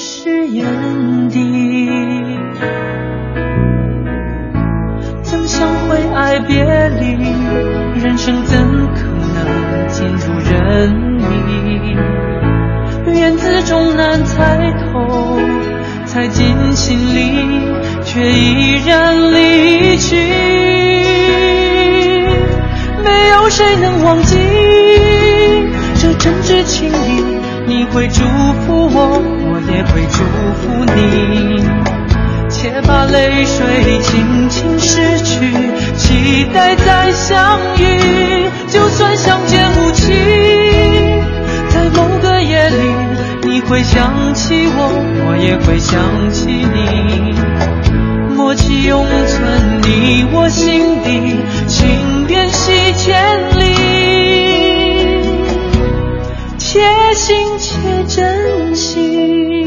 [0.00, 0.64] 是眼
[1.28, 1.90] 底。
[5.24, 6.62] 曾相会爱别
[7.00, 7.16] 离，
[8.00, 8.56] 人生怎
[8.94, 9.02] 可
[9.34, 11.96] 能尽如人意？
[13.18, 15.40] 缘字终难猜透，
[16.06, 17.32] 猜进心里，
[18.04, 20.14] 却依然离去。
[23.02, 24.36] 没有谁能忘记
[25.96, 27.24] 这真挚情谊，
[27.66, 28.22] 你会祝
[28.62, 28.88] 福，
[29.50, 30.18] 我也会祝
[30.60, 31.62] 福你。
[32.50, 38.48] 且把泪水轻轻拭去，期待再相遇。
[38.68, 40.12] 就算相见无期，
[41.70, 42.76] 在某个夜里，
[43.42, 44.90] 你会想起我，
[45.24, 47.34] 我也会想起你。
[48.34, 53.22] 默契永存你我心底，情缘系千
[53.58, 53.74] 里，
[56.78, 56.84] 且
[57.14, 59.66] 行且珍惜。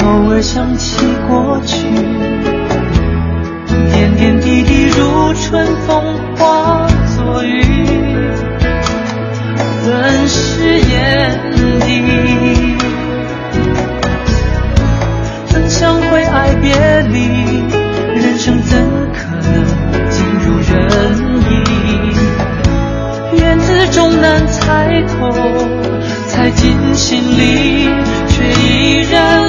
[0.00, 1.86] 偶尔想起过去，
[3.92, 7.62] 点点滴滴如春风化作雨，
[9.86, 11.43] 润湿眼
[16.64, 16.72] 别
[17.12, 17.18] 离，
[18.16, 18.78] 人生怎
[19.12, 19.52] 可能
[20.08, 20.72] 尽如人
[21.50, 21.52] 意？
[23.38, 25.30] 缘字终难猜透，
[26.26, 27.86] 猜进心里，
[28.30, 29.43] 却依然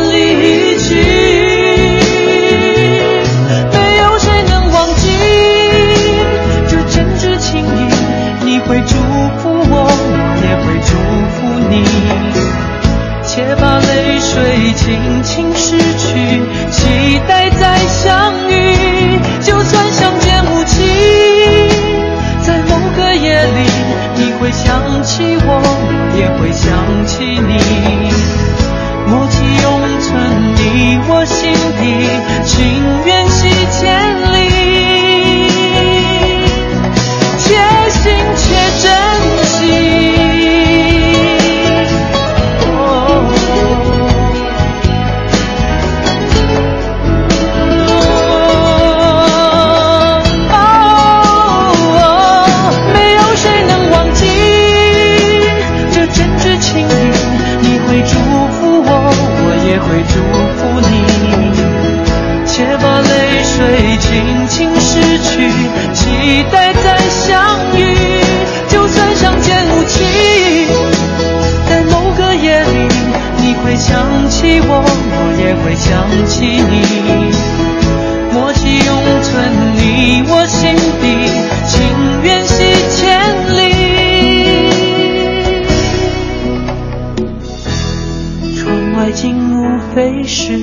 [89.95, 90.57] 飞逝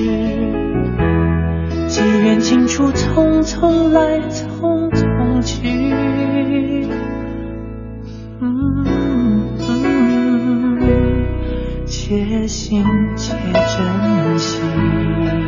[1.87, 5.67] 机缘尽处匆匆来匆匆去
[8.39, 8.85] 嗯
[9.57, 10.79] 嗯
[11.87, 12.85] 且行
[13.17, 15.42] 且珍惜。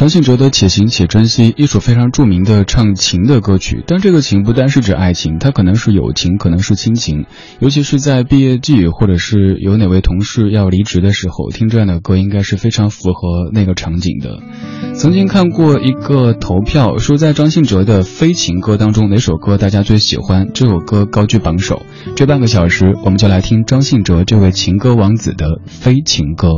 [0.00, 7.26] 张信哲的《且行且珍惜》一首非常著名的唱情的歌曲，但这个情不单是指爱情，它可能是友情，可能是亲情，
[7.58, 14.38] 尤其是在毕业季或者是有哪位同事要离职的时候，听这样的歌应该是非常符合那个场景的。
[14.94, 21.82] 曾经看过一个投票，说在张信哲的非情歌当中哪首歌大家最喜欢，这首歌高居榜首。
[22.16, 26.48] 这半个小时，我们就来听张信哲这位情歌王子的非情歌。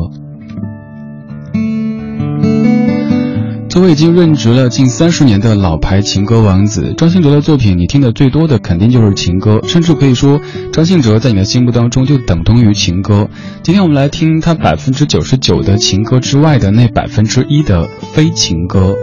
[3.72, 10.38] 作为已经任职了近三十年的老牌情歌王子，张信哲的作品你听的最多的肯定就是情歌，甚至可以说
[10.70, 13.30] 张信哲在你的心目当中就等同于情歌。
[13.62, 18.94] 今天我们来听他百分之九十九的情歌之外的那百分之一的非情歌。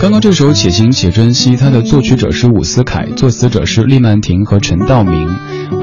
[0.00, 5.28] 刚刚这首《且行且珍惜》，它的作曲者是伍思凯，作词者是厉曼婷和陈道明。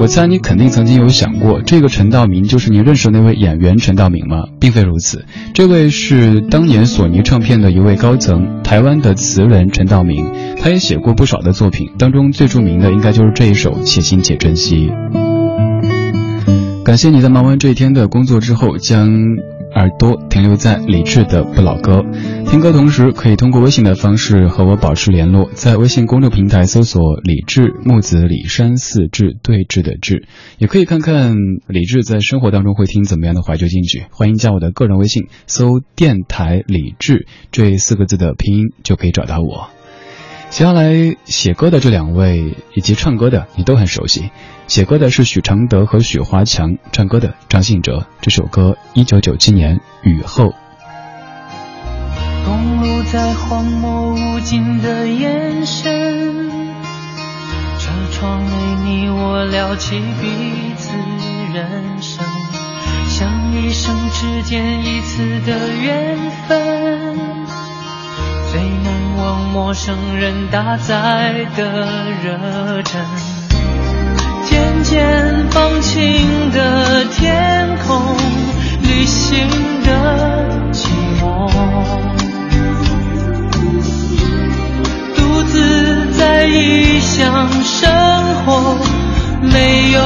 [0.00, 4.44] 我猜你肯定曾经有想过，这个陈道明就是你认识的那位演员陈道明吗？
[4.58, 8.16] 并非如此，这位是当年索尼唱片的一位高。
[8.22, 14.90] 曾台湾的词人陈道明，他也写过不少的作品，当中最著名的应该就是这一首《且行且珍惜》。
[16.84, 19.08] 感谢你在忙完这一天的工作之后，将
[19.74, 22.04] 耳朵停留在李志的不老歌。
[22.46, 30.26] 听歌同时，可以通过微信的方式和我保持联络，在微信公众平台搜索“李志木子李山四志对峙的志”，
[30.58, 31.34] 也可以看看
[31.66, 34.04] 李志在生活当中会听怎么样的怀旧金曲。
[34.10, 39.70] 欢迎加我的个人微信，搜“电台李志”这四个字的拼音就可以找到我。
[40.52, 44.30] 接下来写歌的这两位以及唱歌的你都很熟悉，
[44.68, 48.06] 写歌的是许常德和许华强，唱歌的张信哲。
[48.20, 50.52] 这首歌一九九七年雨后。
[52.44, 56.50] 公路在荒漠无尽的延伸，
[57.78, 58.52] 车窗内
[58.84, 60.92] 你我聊起彼此
[61.54, 62.26] 人生，
[63.08, 67.01] 像一生之间一次的缘分。
[68.52, 71.64] 最难忘陌生人搭载的
[72.22, 73.00] 热忱，
[74.44, 78.14] 渐渐放晴的天空，
[78.82, 79.48] 旅行
[79.86, 80.86] 的寂
[81.18, 81.50] 寞，
[85.16, 87.90] 独自在异乡生
[88.44, 88.76] 活，
[89.40, 90.02] 没有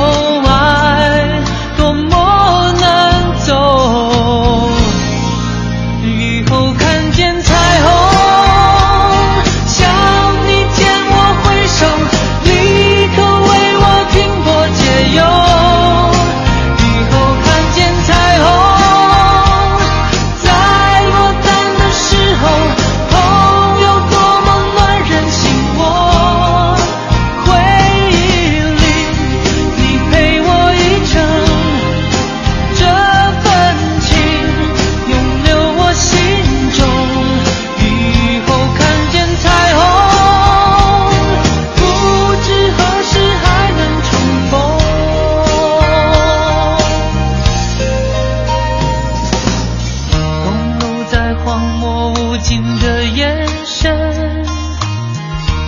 [51.46, 54.44] 荒漠无尽的眼神。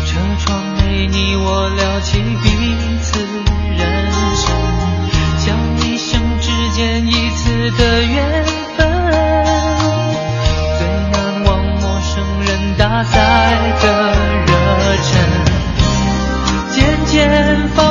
[0.05, 2.51] 车窗内你我聊起彼
[3.01, 3.87] 此人
[4.35, 4.51] 生，
[5.47, 8.45] 讲一生之间一次的缘
[8.77, 8.89] 分。
[10.79, 12.11] 最难忘陌生
[12.45, 13.15] 人搭载
[13.81, 13.87] 的
[14.47, 14.51] 热
[15.05, 15.15] 忱，
[16.75, 17.88] 渐渐放。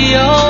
[0.00, 0.47] 有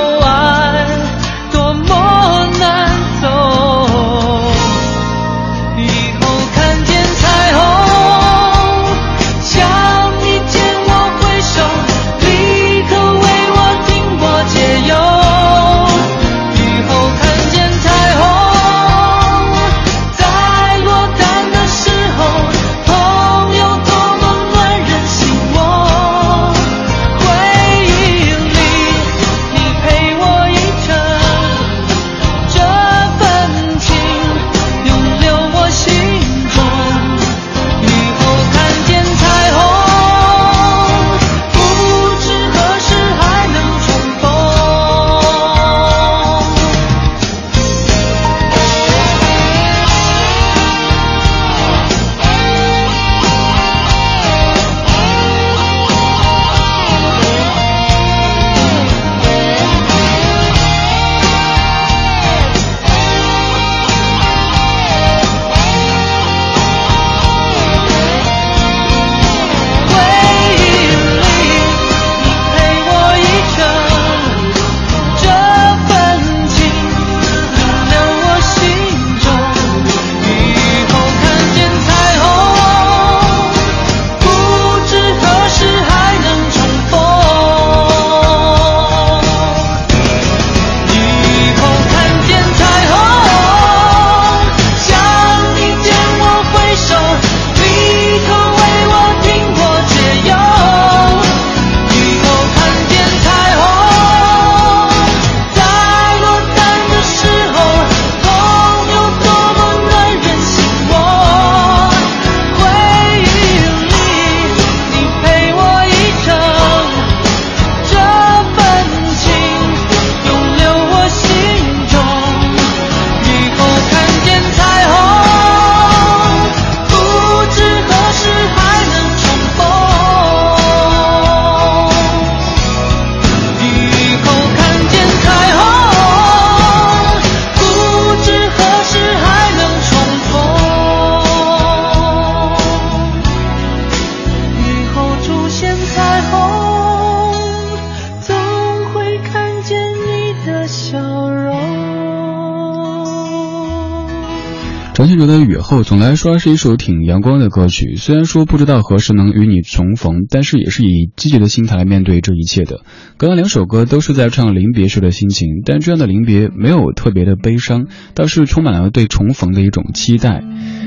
[154.99, 162.81] 张信哲的《雨后》总的来说是一首挺阳光的歌曲，虽然说不知道何时能与你重逢，但是也是以积极的心态来面对这一切的。
[163.17, 170.43] 刚刚两首歌都是在唱临别时的心情，但这样的临别没有特别的悲伤，倒是充满了对重逢的一种期待。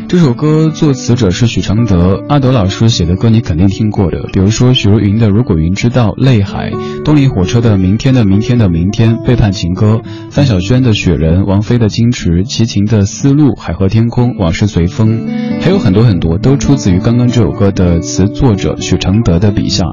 [0.08, 6.70] 这首歌作词者是许常德，阿德老师写的歌你肯定听过的，比如说许茹芸的《如果云知道》、泪海，
[7.02, 15.26] 动力火车的《明天的明天的明天》、背叛情歌，范晓萱的《雪人》、王菲的《矜持》、齐秦的《丝路》、海和天空、往事随风，
[15.62, 19.86] 还有很多很多都出自于刚刚这首歌的词作者许常德的笔下，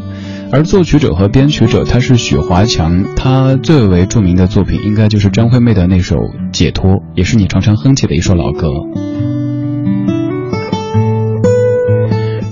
[0.51, 6.15] 而作曲者和编曲者他是许华强，他最为著名的作品应该就是张惠妹的那首
[6.51, 8.67] 《解脱》，也是你常常哼起的一首老歌。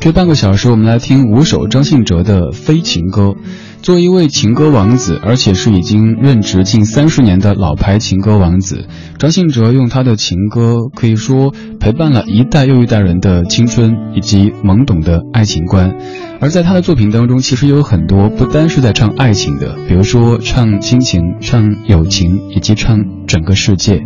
[0.08, 3.36] 这半个小时，我们来听五首张信哲的非情歌。
[3.82, 8.88] 作为一位情歌王子，而且是已经任职近三十年的老牌情歌王子，
[9.20, 15.98] 张信哲用他的情歌，可以说陪伴了一代又一代人的青春以及懵懂的爱情观。
[16.40, 22.98] 而在他的作品当中，其实有很多不单是在唱爱情的，比如说唱亲情、唱友情，以及唱
[23.28, 24.02] 整个世界。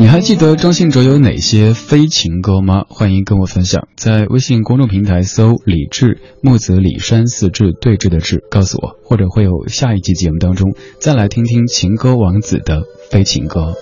[0.00, 2.86] 你还记得张信哲有哪些非情歌吗？
[2.88, 13.74] 欢迎跟我分享，在微信公众平台搜“李志木子李山四志对峙的志”，告诉我，或者会有下一集节目当中再来听听情歌王子的非情歌。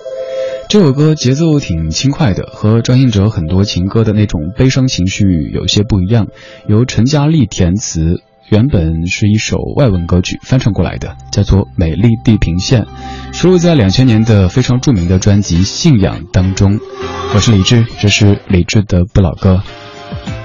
[0.67, 5.23] 这首歌节奏挺轻快的，和张信哲很多情歌的那种悲伤情绪
[5.53, 6.27] 有些不一样，
[6.67, 8.21] 由陈嘉丽填词。
[8.49, 12.81] 原本是一首外文歌曲，翻唱过来的，叫做《美丽地平线》，
[13.31, 16.79] 收录在两千年的非常著名的专辑《信仰》当中。
[17.35, 19.61] 我是李志，这是李志的不老歌。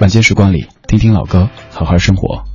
[0.01, 2.54] 晚间时光里，听听老歌，好好生活。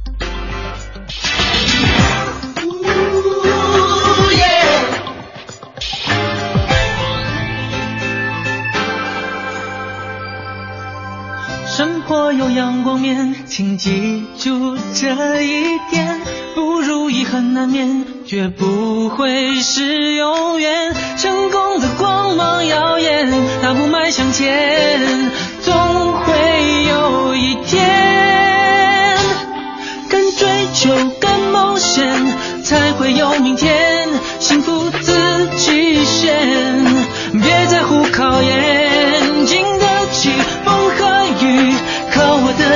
[12.31, 16.19] 有阳光面，请记住这一点。
[16.55, 20.93] 不如意很难免，绝不会是永远。
[21.17, 23.31] 成功的光芒耀眼，
[23.61, 25.31] 大步迈向前，
[25.61, 26.28] 总会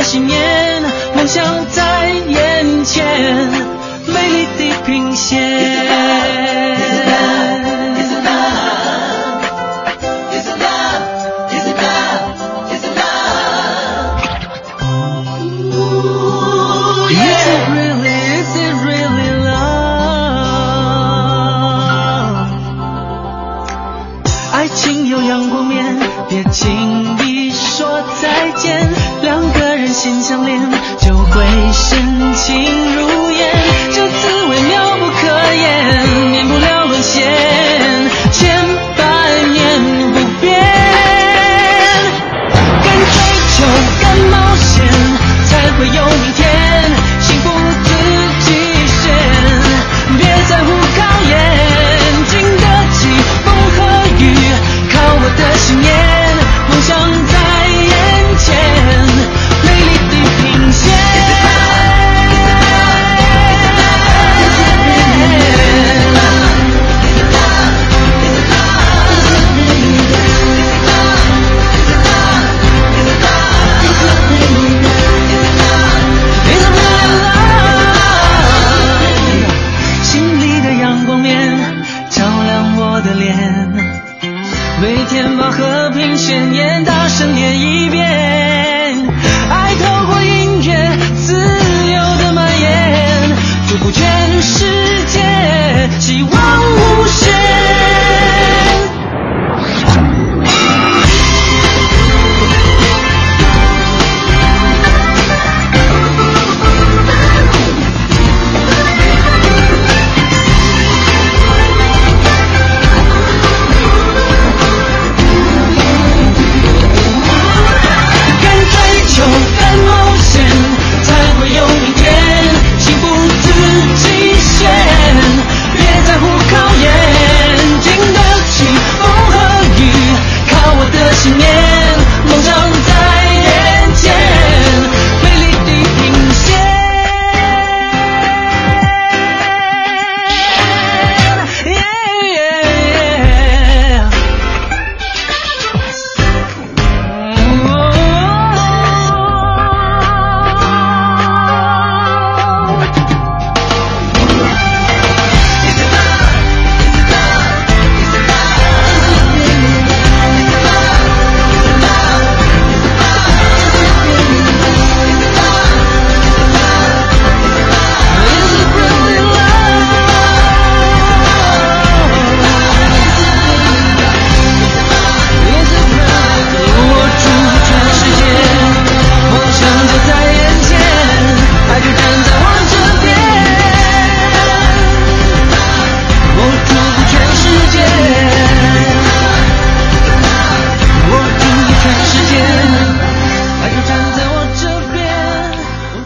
[0.03, 0.37] 信念，
[1.15, 3.05] 梦想在眼前，
[4.05, 6.82] 美丽地平线。
[30.03, 30.59] 心相连，
[30.99, 32.61] 就会深情
[32.93, 33.22] 如。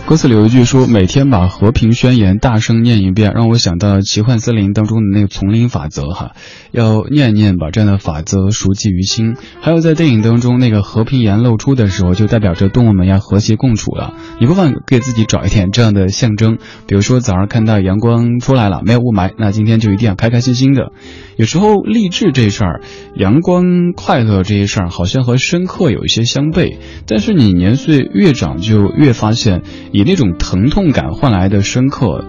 [0.08, 6.12] 歌词里有一句说：“每天把和平宣言大声念一遍，让我想到奇幻森林当中的那个丛林法则。
[6.12, 6.32] 哈，
[6.72, 9.36] 要念念，把这样的法则熟记于心。
[9.60, 14.14] 还有在电影当中，那个和平岩露出的时候，就代表着动物们要和谐共处了。
[14.40, 20.94] 你不妨给自己找一点这样的象征，比如说早上看到阳光出来了，没有雾霾，那今天就一定要开开心心的。
[21.36, 22.82] 有时候励志这事儿，
[23.14, 26.78] 阳光快乐这些事儿，好像和深刻有一些相悖。
[27.06, 29.64] 但是你年岁越长，就越发现。”
[29.98, 32.24] 以那种疼痛感换来的深刻，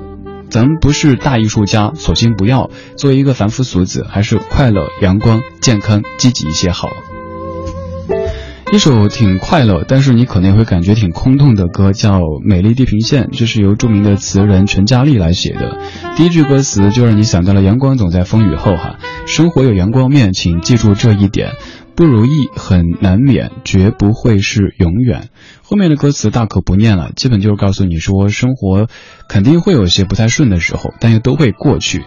[0.49, 2.71] 咱们不是大艺术家，索性不要。
[2.97, 6.89] 作为一个凡夫俗子，还是快乐、阳光、健康、积极一些好。
[8.73, 15.77] 一首挺快乐，但是你可能也会感觉挺空洞的歌，叫《美丽地平线》，这是由著名的词人陈嘉丽来写的。
[16.17, 21.51] 第一句歌词就让你想到了阳光总在风雨后，哈，生活有阳光面，请记住这一点。
[21.99, 25.31] 不如意很难免，绝不会是永远。
[25.65, 28.87] 后面的歌词大可不念了，基本就是告诉你说，生活
[29.29, 32.05] 肯定会有些不太顺的时候，但又都会过去。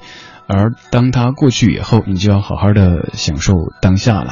[0.48, 4.32] 而当它过去以后，你就要好好的享受当下了。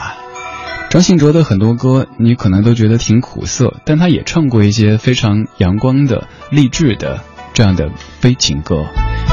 [0.89, 7.19] 张信哲的很多歌，你可能都觉得挺苦涩，但他也唱过一些非常阳光的、励志的
[7.53, 7.91] 这样的
[8.21, 8.85] 悲情歌。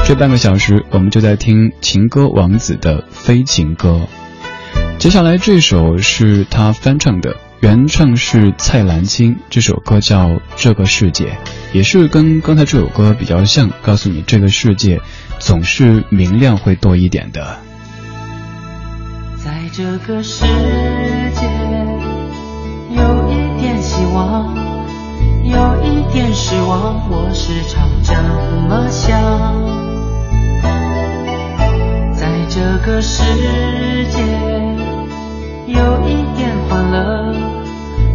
[0.05, 4.01] 这半个小时，我们就在听情歌王子的非情歌。
[5.07, 10.25] 接下来这首是他翻唱的，原唱是蔡澜清，这首歌叫
[10.57, 11.27] 《这个世界》，
[11.71, 14.99] 也是跟刚才这首歌比较像，告诉你这个世界
[15.39, 17.57] 总是明亮会多一点的。
[19.37, 21.45] 在这个世界，
[22.89, 24.53] 有一点希望，
[25.45, 28.13] 有一点失望，我时常这
[28.67, 29.07] 么想。
[32.13, 33.23] 在这个世
[34.11, 34.66] 界。
[35.67, 35.75] 有
[36.07, 37.33] 一点欢乐，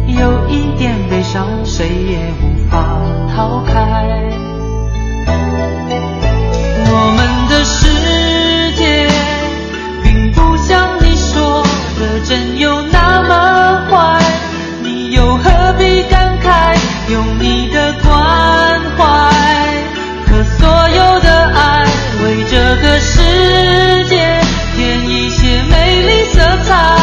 [0.07, 2.99] 有一点悲伤，谁也无法
[3.35, 3.73] 逃开。
[6.85, 9.07] 我们的世界，
[10.01, 11.61] 并不像你说
[11.99, 14.19] 的真有那么坏，
[14.81, 16.75] 你又何必感慨？
[17.11, 19.03] 用你的关怀，
[20.25, 21.85] 和所有的爱，
[22.23, 23.21] 为这个世
[24.09, 24.41] 界
[24.75, 27.02] 添一些美丽色彩。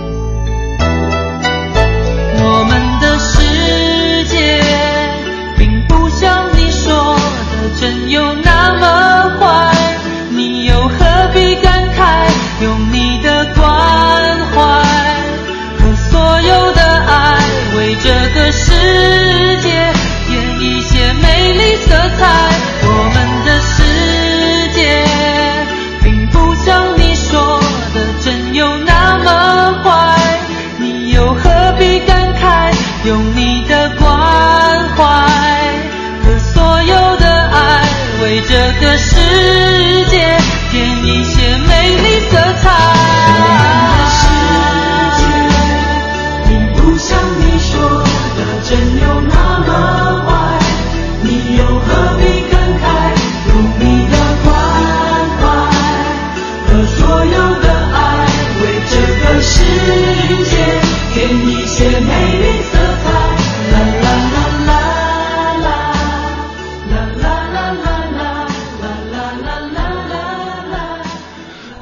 [7.81, 9.00] 真有那么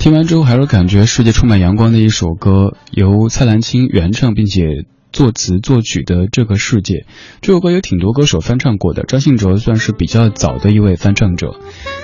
[0.10, 4.88] 听完之后，还是感觉世界充满阳光的一首歌，由蔡澜清原唱，并且。
[5.12, 7.06] 作词作曲的这个世界，
[7.42, 11.56] 这首歌有挺多歌手翻唱过的，张信哲算是比较早的一位翻唱者。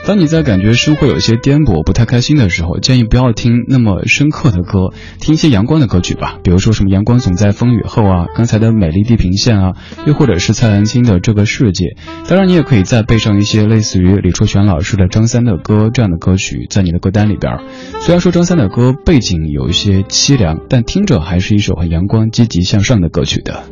[0.07, 6.39] 当你在感觉生活有些颠簸、不太开心的时候，建议不要听那么深刻的歌，听一些阳光的歌曲吧。
[6.43, 9.73] 比如说什么《阳光总在风雨后》啊，刚才的《美丽地平线》啊，
[10.05, 11.85] 又或者是蔡澜清的《这个世界》。
[12.29, 17.59] 当然，你也可以再背上一些类似于李初泉老师的张三的歌这样的歌曲在你的歌单里边。
[18.01, 22.94] 虽然说张三的歌背景有一些凄凉，但听着还是一首很阳光、积极向上。
[23.01, 23.63] 的歌曲的。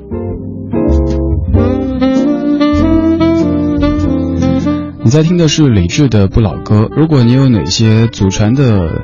[5.03, 6.87] 你在听的是李志的不老歌。
[6.95, 9.03] 如果你有哪些祖传的，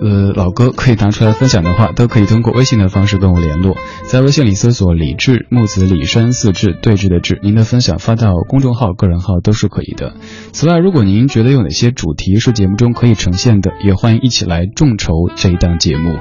[0.00, 3.76] 呃，老歌可以拿出来分享的话，都可以通过微信的方式跟我联络。
[4.04, 10.14] 在微信里搜索“李志木子李山四志对峙的志”，您的分享发到公众号、个人号都是可以的。
[10.52, 16.16] 此外，如果您觉得有哪些主题是节目中可以呈现的，也欢迎一起来众筹这一档节目。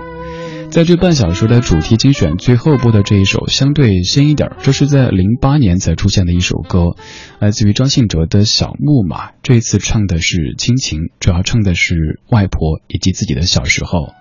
[0.69, 6.95] 在这半小时的主题精选最后播的这一首相对新一点，这是在零八年才出现的一首歌，
[7.39, 9.31] 来自于张信哲的小木马。
[9.41, 14.13] 这一次唱的是亲情，主要唱的是外婆以及自己的小时候。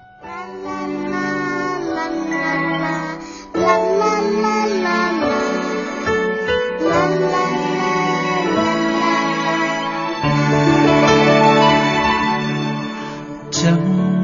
[13.51, 14.16] 整理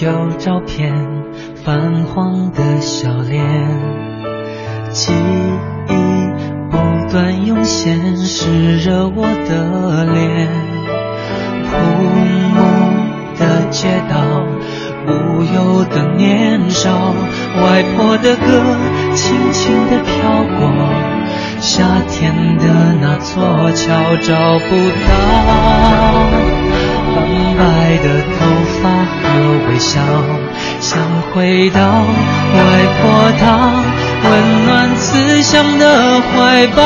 [0.00, 0.08] 旧
[0.38, 0.94] 照片。
[1.62, 3.44] 泛黄的笑脸，
[4.88, 5.92] 记忆
[6.70, 6.78] 不
[7.12, 10.48] 断涌现，湿热我的脸。
[11.66, 11.76] 枯
[12.54, 12.58] 木
[13.38, 14.16] 的街道，
[15.06, 16.88] 无忧的年少，
[17.60, 18.46] 外婆的歌
[19.14, 20.12] 轻轻地飘
[20.58, 20.64] 过，
[21.60, 22.64] 夏天的
[23.02, 24.70] 那座桥找不
[25.06, 25.12] 到，
[27.20, 27.62] 苍白
[28.02, 28.38] 的头
[28.80, 28.88] 发
[29.20, 29.22] 和
[29.68, 30.00] 微笑。
[30.80, 30.98] 想
[31.32, 32.58] 回到外
[32.96, 33.02] 婆
[33.38, 33.44] 她
[34.24, 34.30] 温
[34.66, 35.84] 暖慈祥的
[36.32, 36.78] 怀抱，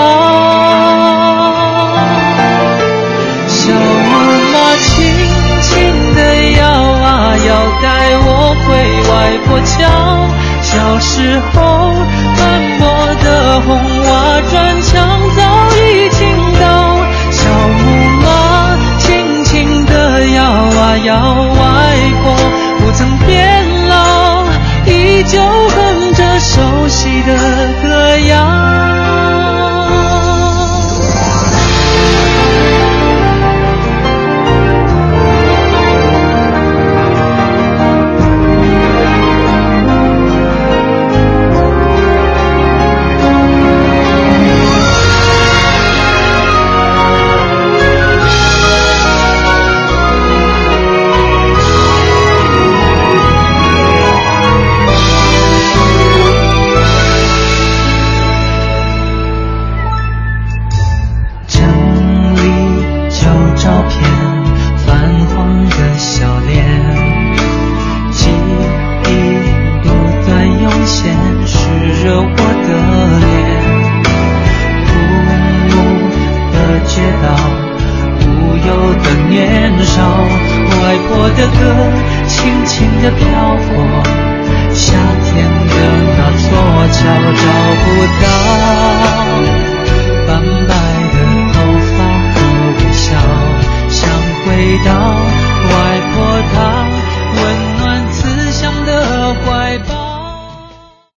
[3.46, 4.12] 小木
[4.52, 4.92] 马轻
[5.62, 5.70] 轻
[6.16, 6.18] 地
[6.58, 7.48] 摇啊摇，
[7.80, 7.86] 带
[8.26, 8.28] 我
[8.66, 8.68] 回
[9.10, 9.12] 外
[9.46, 9.72] 婆家。
[10.60, 11.83] 小时候